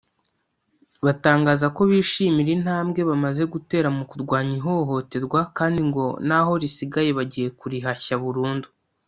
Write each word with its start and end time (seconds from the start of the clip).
batangaza 1.05 1.65
ko 1.75 1.81
bishimira 1.91 2.49
intambwe 2.57 2.99
bamaze 3.09 3.43
gutera 3.53 3.87
mu 3.97 4.03
kurwanya 4.11 4.53
ihohoterwa 4.59 5.39
kandi 5.57 5.79
ngo 5.89 6.05
n’aho 6.27 6.51
risigaye 6.61 7.09
bagiye 7.17 7.47
kurihashya 7.59 8.15
burundu 8.23 8.67